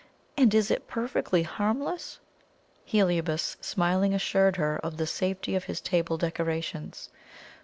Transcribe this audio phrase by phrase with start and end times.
[0.35, 2.19] And is it perfectly harmless?"
[2.85, 7.09] Heliobas smilingly assured her of the safety of his table decorations.